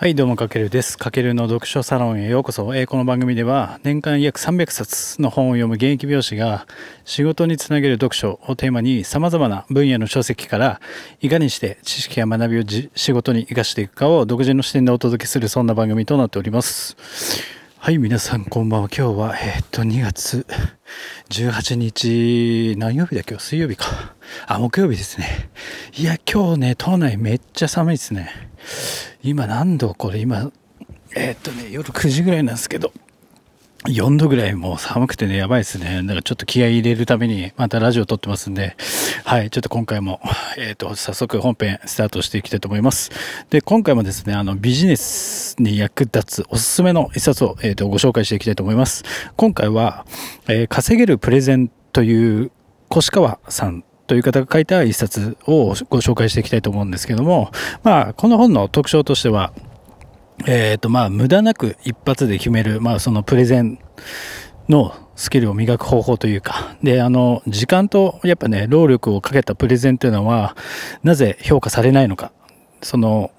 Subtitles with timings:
[0.00, 0.96] はい、どうも、かけるです。
[0.96, 2.72] かけるの読書サロンへようこそ。
[2.72, 6.68] えーこの番組では、年間約300冊の本を読む現役美容師が、
[7.04, 10.80] 仕事につなげる読書をテーマに、様々な分野の書籍から、
[11.20, 12.62] いかにして知識や学びを
[12.94, 16.96] 仕事に生かしていくかを独自の視点でお届けする、そんな番組となっております。
[17.80, 18.88] はい、皆さん、こんばんは。
[18.88, 20.44] 今日は、えーっと、2月
[21.30, 24.14] 18日、何曜日だ今日水曜日か。
[24.46, 25.48] あ、木曜日ですね。
[25.96, 28.30] いや、今日ね、都内めっちゃ寒いですね。
[29.22, 29.94] 今何度？
[29.94, 30.50] これ今、
[31.14, 32.92] えーっとね、夜9時ぐらいなんですけど、
[33.86, 36.02] 4度ぐらいもう寒くてね、やばいですね。
[36.02, 38.76] だからちょっと気合い入れるために、またラジオ撮ってますんで、
[39.24, 40.20] はい、ちょっと今回も、
[40.58, 43.10] えっ、と、早速本編スタートしていきたいと思います。
[43.50, 49.04] で、今回もですね、あの、ビジネスに役立つおすすめの一冊を、えっ、と、ご紹介していきたいと思います。
[49.36, 50.04] 今回は、
[50.48, 52.50] えー稼げるプレゼンという、
[52.90, 57.52] 越川さんという方が書いた一冊をご紹介していきたいと思うんですけども、
[57.84, 59.52] まあ、この本の特徴としては、
[60.46, 63.78] えっ、と、まあ、無駄なく一発で決める、まあ、そのプレゼン
[64.68, 70.56] のスキルを磨く方法というか、で、あの、時間と、やっぱね、労力をかけたプレゼンというのは、
[71.02, 72.32] なぜ評価されないのか。
[72.82, 73.32] その、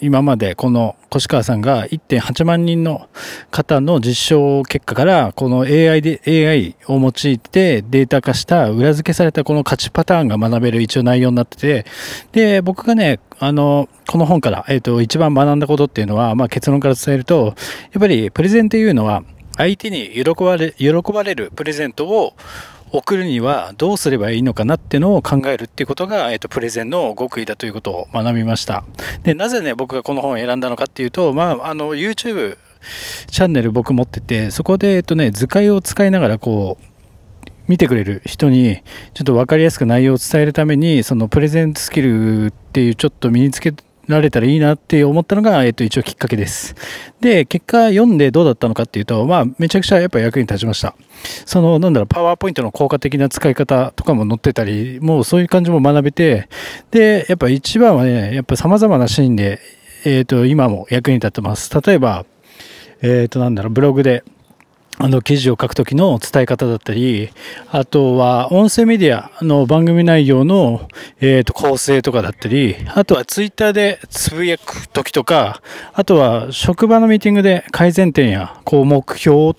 [0.00, 3.08] 今までこの越川さんが1.8万人の
[3.50, 11.86] 方の実証結果からこの AI で AI を用いてデータ化した裏付けされたこの価値パターンが学べる一応内容になってて
[12.32, 19.22] で僕がねあのこの本から、えー、と一番学んだことっていうのは、まあ、結論から伝えるとやっぱりプレゼンっていうのは
[19.56, 22.34] 相手に喜ばれ喜ばれるプレゼントを
[22.92, 28.84] 送るにはどうすればいいのかなっていうのを考えるっていうことが、えっと、プレゼンの極意だということを学びました。
[29.22, 32.56] で、なぜね、僕がこの本を選んだのかっていうと、まあ、あの、YouTube
[33.30, 36.84] チャンネル僕持ってて、そこで、えっとね、図解を使いながら、こう、
[37.66, 43.74] 見てくれる人に、ちょっと分かりやすく内容を伝えるために、そのプレゼンスキルっていうちょっと身につけ
[44.08, 46.74] られたらいいなって思ったのが、えっと、一応きっかけです。
[47.20, 50.94] で、結果読んでどうだったのかっていうと、まあ、めちゃくちゃやっぱ役に立ちました。
[51.44, 56.48] その、なんだろう、パワーポイントの効果的な使い方とかも載ってたり、もうそういう感じも学べて、
[56.90, 59.60] で、やっぱ一番はね、やっぱ様々なシーンで、
[60.04, 61.70] えっ、と、今も役に立ってます。
[61.80, 62.24] 例えば、
[63.02, 64.24] えっ、と、なんだろう、ブログで、
[65.00, 67.30] あの記事を書くときの伝え方だったり、
[67.70, 70.88] あとは音声メディアの番組内容の、
[71.20, 79.54] えー、と構成とかだったり、あとはツイッターでつぶやくときとか、あとは職場のミーティングで改善点やこう目標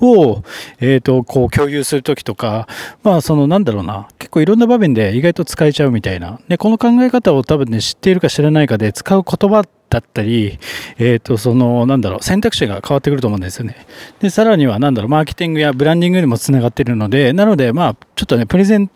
[0.00, 0.42] を、
[0.80, 2.68] えー、とこう共有するときとか、
[3.02, 6.40] まあそのなんだろうな、結構いろんな場面で意外と使えちゃうみたいな。
[6.48, 10.58] で、この考え方を多分ね、知っているか知らないかで使う言葉だったり、
[10.98, 13.86] えっ、と、その、なんだろう、選択肢が変わってくると思うんですよね。
[14.18, 18.88] で、さらには、なんだろう、マーケティングやブランディングにもつながっているので、なので、まあ、ちょっとね、プレゼンっ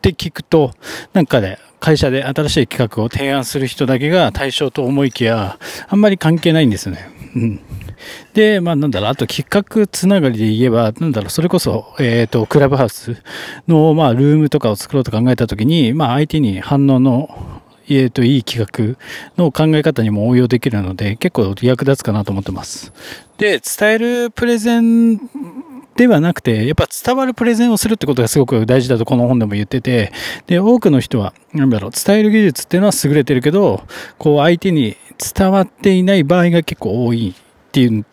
[0.00, 0.72] て聞くと、
[1.12, 5.58] なんかね、会社で新しい企画を提案する人だけが対象と思いきや、
[5.88, 7.10] あんまり関係ないんですよね。
[7.36, 7.60] うん。
[8.32, 13.22] で、まあなんだろう、あと企画つながりで言えば、なんだろう、それこそ、えっ、と、クラブハウス
[13.68, 17.59] の、まあ、ルームとかを作ろうと考えたときに、まあ相手に反応の、
[17.90, 18.96] えー、といい企画
[19.36, 22.92] の考え方にも応用できるので結構役立つかなと思ってます。
[23.38, 25.18] で伝えるプレゼン
[25.96, 30.12] ではなくてやっぱ伝わるプレゼンをするってことがすごく大事だとこの本でも言ってて
[30.46, 33.82] で多くの人はなんだろう伝える技術っていうのは優れてるけど
[34.18, 34.96] こう相手に
[35.36, 38.06] 伝わっていない場合が結構多いっていう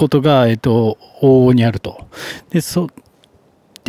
[0.00, 2.06] ことが、えっ、と往々にあると。
[2.50, 2.88] でそ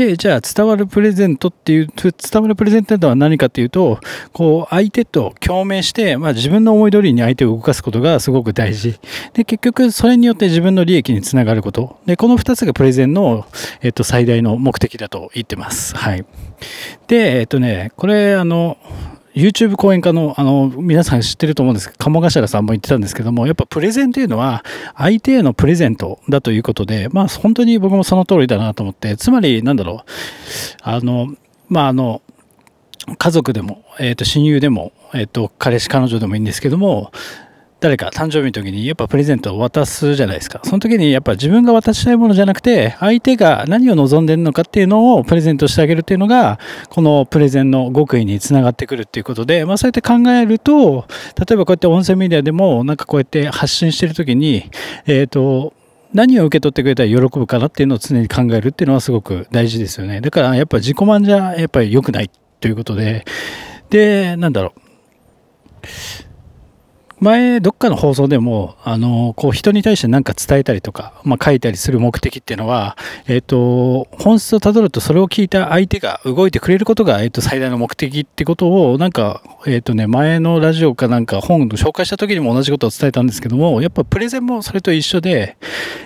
[0.01, 3.99] で、じゃあ伝わるプレゼントっていう、伝わるプレゼントとは何かっていうと、
[4.33, 8.99] こう相手と共鳴して、まあ自分の思い通りに相手を動かすことがすごく大事。
[9.33, 11.97] で、結局それによって自分の利益につながること。
[12.07, 13.45] で、この2つがプレゼンの、
[13.81, 15.95] えっと、最大の目的だと言ってます。
[15.95, 16.25] はい。
[17.07, 18.77] で、えっとね、これ、あの、
[19.33, 24.63] YouTube 講演家の、あの、皆さん知ってると思うんですけど、鴨頭さんも言ってたんですけども、やっぱプレゼンというのは、
[24.95, 30.11] 相手へのプレゼントだということで、まあ本当に僕もその通りだなと思って、つまり、なんだろう、
[30.81, 31.33] あの、
[31.69, 32.21] まああの、
[33.17, 37.11] 家族でも、えっ、と、親友でも、えっ、と、彼氏、彼女でもいいんですけども、
[37.81, 40.61] 誰か誕生日の時にやっぱプレゼントを渡すじゃないですか。
[40.63, 46.59] その時にやっぱ自分が渡したいものじゃなくて、相手が何を望んでるのかっていうのをプレゼントしてあげるっていうのが、
[46.89, 51.07] このプレゼンの極意につながってくるっていうことで、まあそうやって考えると、
[51.39, 54.69] 例えばこうやって音声メディアでもなんかこうやって発信してる時に、
[55.07, 55.73] えっ、と、
[56.13, 60.21] 何を受け取ってくれたら喜ぶかなっていうのを常に考えるっていうのはすごく大事ですよね。
[60.21, 62.29] だからやっぱ自己満じゃやっぱり良くない
[62.59, 63.25] ということで、
[63.89, 64.75] で、なんだろ
[66.27, 66.30] う。
[67.21, 72.97] 前どっかの放送でもあのこう人に対して何か伝えたりとか、まあ、書いたりする目的っていうのは、
[73.27, 85.57] えーと、本質をたどるとそれを聞いた相手が動いてくれることが、えーと、最大の目的ってことをなんか、えーとね、前のラジオかなんか本紹介した時にも同じことを伝えたんですけどもやっぱプレゼンもそれと一緒で、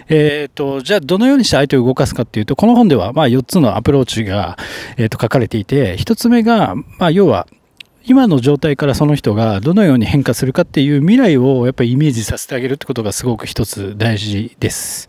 [0.09, 4.57] えー、とじゃあどのようにして相手を動かすかっていうとこの本ではまあ4つのアプローチが、
[4.97, 7.47] えー、と書かれていて1つ目が、まあ、要は
[8.07, 15.07] 今の状態からその人がどのように変化するかっていう未来をやっぱりイメージさせてあげるってことがすごく一つ大事です。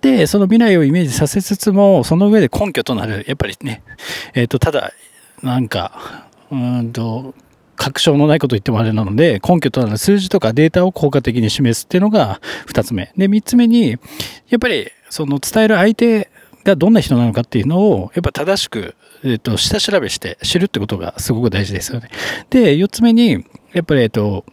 [0.00, 3.82] で、その未来をイメージさせつつも、その上で根拠となる、やっぱりね、
[4.34, 4.92] えっ、ー、と、ただ、
[5.42, 7.34] なんか、うんと、
[7.76, 13.12] 確証のないこと言ってもあれなので、根拠となる数字とかデータを効果的に示すっていうのが2つ目。
[13.16, 13.90] で、3つ目に、
[14.48, 16.30] やっぱり、その伝える相手
[16.64, 22.10] がどんな人なのかっていうのを、やっぱ正しくえっ、と、下調べして知るってことがすごく大事ですよね。
[22.50, 24.44] で、4つ目に、やっぱり、えっ、と、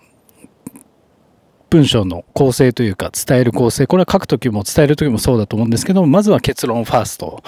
[1.69, 3.87] 文章の構成というか伝える構成。
[3.87, 7.43] これは書くときも伝えるときもそうだと思うんですけどまずは結論ファースト。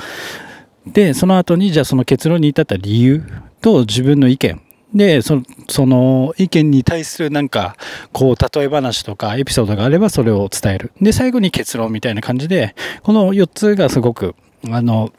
[0.85, 3.23] でその後にじゃあその結論に至った理由
[3.61, 4.61] と自分の意見。
[4.93, 7.77] でそその意見に対するなんか
[8.11, 10.91] こう例え話とかエピソードがあればそれを伝える。
[11.01, 14.35] で最後に結論みたいな感じでこの4つがすごく
[14.69, 15.11] あの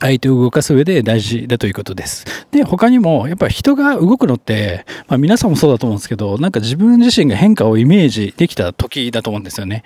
[0.00, 2.24] 相手を動かす上で大事だということです。
[2.50, 9.82] で、他にも、やっぱ人が動くのって、まあ皆さんもそうだと思うんですけど、なんか自分自身が変化をイメージできた時だと思うんですよね。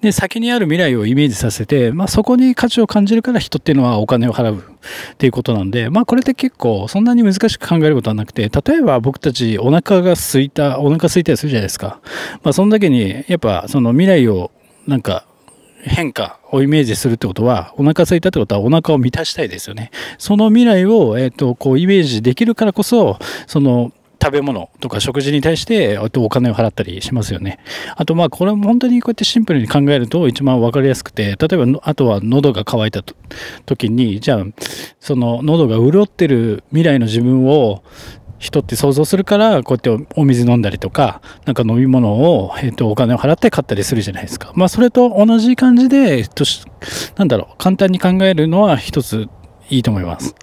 [0.00, 12.00] で、先にある未来をイメージさせて、まあそこに価値を感じるから人っていうのはお金を払うっていうことなんで、まあこれって結構そんなに難しく考えることはなくて、例えば僕たちお腹が空いた、お腹空いたりするじゃないですか。
[12.42, 14.50] まあそのだけに、やっぱその未来を
[14.86, 15.24] なんか
[15.82, 19.90] 変化をイメージするってことは、お腹空いたってことはお腹を満たしたいですよね。
[20.18, 23.92] その未来を、えっ、ー、と、こうイメージできるからこそ、その、
[24.22, 27.58] 食べ物とか食事に対してお金を払ったりしますよね。
[27.96, 33.02] あとまあこれも本当にこうやってシンプルに考えると一番分かりやすくて例えばあとは喉が渇いた
[33.66, 34.44] 時にじゃあ
[35.00, 37.82] その喉が潤ってる未来の自分を
[38.42, 44.52] 人って想像するからこうやってお水飲んだりとかなんか飲み物を、えー、とお金を払って買ったりするじゃないですか。
[44.56, 46.44] まあそれと同じ感じで、えっと、
[47.16, 49.28] なんだろう簡単に考えるのは一つ
[49.70, 50.34] いいと思います。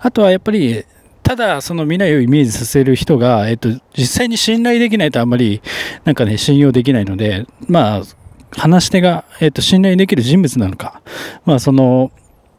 [0.00, 0.84] あとはやっぱり
[1.22, 5.62] ただその未来をイメージさせる人が、えっと、実際に信頼できないとあんまり
[6.04, 8.02] なんかね信用できないのでまあ
[8.50, 11.00] 話し手が、えっと、信頼できる人物なのか。
[11.46, 12.12] まあその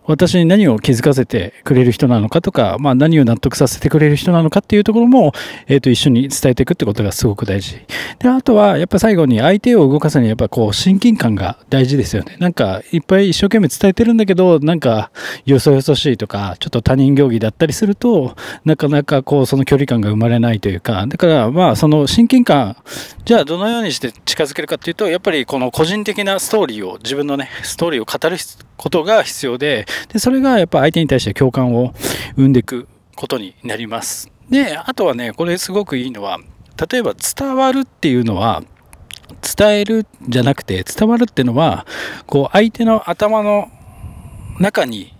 [0.07, 5.33] 私に何を気づかせてくれる人なのかとか、まあ、何を納得させてくれる人なのかっていうところも、
[5.67, 7.85] えー、と一緒に伝えていくってことがすごく大事。
[8.19, 12.37] で、あとは、やっぱ最後に相手を動かすにはやっぱこう、親近感が大事ですよね。
[12.39, 15.11] なんか、いっぱい一生懸命伝えてるんだけど、なんか、
[15.45, 22.77] よそよそしいとか、ちょっと他人行儀だったりすると、なかなかこう、その距離感が生まれないというか、だから、まあ、その親近感、
[23.25, 28.37] じゃあどのようにして近づけるかっていうと、やっぱりこの個人的なストーリーを、自分のね、ストーリーを語る
[28.77, 31.93] ことが必要で、で、それがやっぱ相手に対して共感を
[32.35, 34.31] 生んでいくことになります。
[34.49, 36.39] で、あとはね、これすごくいいのは、
[36.89, 38.63] 例えば伝わるっていうのは、
[39.57, 41.85] 伝えるじゃなくて、伝わるっていうのは、
[42.27, 43.69] こう、相手の頭の
[44.59, 45.13] 中に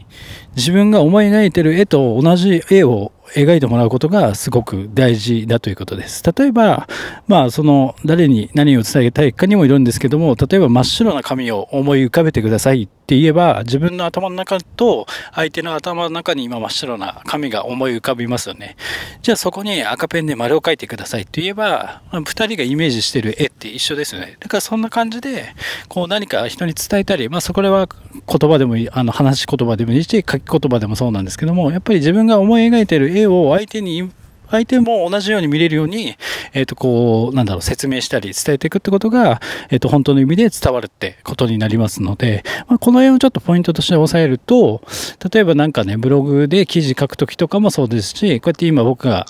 [0.56, 6.24] 自分が思い描いてる絵と同じ絵を描いてもらうことがすごく大事だということです。
[6.38, 6.88] 例えば、
[7.28, 18.76] まあ、その、誰に何を伝えたいかにもよるんですけども、例えば真っ白な紙を思い浮かべてくださいって言えば、自分の頭の中と相手の頭の中に今真っ白な紙が思い浮かびますよね。
[19.22, 24.36] じゃあそこに赤ペンで丸を書いてくださいって言えば、二人がイメージしてる絵って一緒ですよね。
[24.40, 25.46] だからそんな感じで、
[25.88, 34.12] こう何か人に伝えたり、まあそこは言葉でもいい、あの話し言葉でもいいし、書き言葉でもそうなんですけども、やっぱり自分が思い描いてる絵絵を相手に
[34.50, 36.16] 相手も同じように見れるように、
[36.54, 44.82] えっ、ー、と、こう、なんだろう、説明したり伝えていくってことが、えっ、ー、と、本当の意味で伝わるってことになりますので、まあ、この辺をちょっとポイントとして押さえると、
[45.32, 49.26] 例えばなんかね、ブログで記事書くときとかもそうですし、こうやって今僕が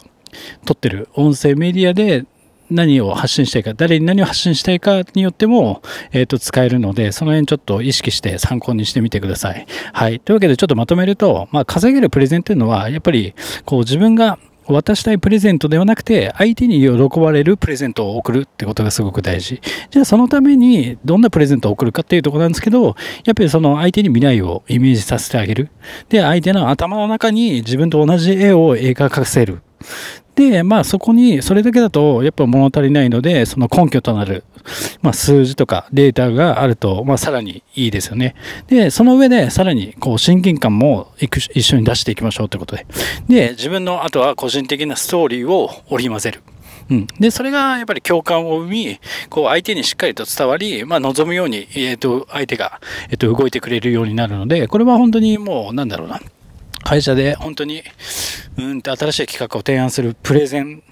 [0.65, 2.25] 撮ってる音声メディアで、
[2.70, 5.82] 何を発信したいか、誰に何を発信したいかによっても、
[6.12, 9.66] えっ、ー、と、使えるので、その辺ちょっと意識して参考にしてみてください。
[9.94, 10.20] はい。
[10.20, 13.34] というわけでちょっとまとめると、まあ、稼げるプレゼンっていうのは、やっぱり、
[13.66, 19.62] こう自分が渡したいプレゼントではなくて、相手に喜ばれるプレゼントを送るってことがすごく大事。
[19.92, 25.70] じゃあそのためにどんなプレゼントを送るかっていうとこなんですけど、やっぱりその相手に未来をイメージさせてあげる。
[26.10, 29.62] で、相手の頭の中に自分と同じ絵を描かせる。
[30.36, 34.44] で、まあそこに、それだけだとやっぱ物足りないので、その根拠となる、
[35.01, 38.36] まあ数字とかデータがあると、まあさらにいいですよね。
[38.67, 42.86] で、その上でさらにこう親近感も一緒に出していきましょうということで。
[43.27, 46.44] で、自分のあとは個人的なストーリーを織り交ぜる。
[46.89, 47.08] うん。
[47.20, 52.79] で、それがやっぱり共感を生み、こう相手にしっかりと伝わり、まあ望むように、えっ、と、相手が、
[53.10, 56.22] えっ、と、動いてくれるようになるので、これは本当にもう、なんだろうな。
[56.84, 57.84] 会社で本当に、
[58.58, 60.84] うんと新しい企画を提案するプレゼン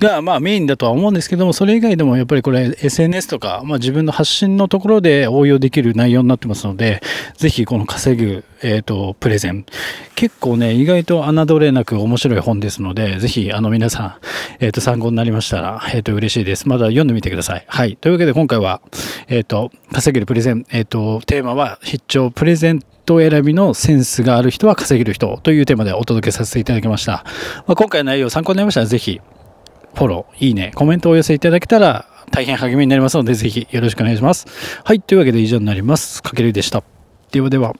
[0.00, 7.02] がまあメインだとは思うんですけども、それ以外でもやっぱりこれ SNS とか、まあ、自分の発信のところで応用できる内容になってますので、
[7.36, 9.66] ぜひこの稼ぐ、えっ、と、プレゼン。
[10.14, 14.18] 結構ね、意外と侮れなく面白い本ですので、ぜひあの皆さ
[14.60, 16.66] ん、えっ、と、参考になりましたら、えっ、と、嬉しいです。
[16.66, 17.64] まだ読んでみてください。
[17.68, 17.96] はい。
[17.96, 18.80] というわけで今回は、
[19.28, 22.80] えっ、と、稼げるプレゼン、えっ、と、テーマは必聴プレゼン
[23.18, 27.24] 人選びのセンスがある人は稼げる人というテーマでお届けさせていただきました。
[27.66, 29.20] まあ、今回の内容参考になりましたら、ぜひ
[29.94, 34.46] フォロー、いいね、コメントをお寄せいただけたら大変励みになりますので、ぜひよろしくお願いします。
[34.84, 36.22] はい、というわけで以上になります。
[36.22, 36.82] かけるでした。
[37.32, 37.74] ではでは。